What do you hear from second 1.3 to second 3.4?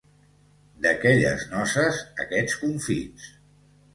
noces, aquests confits.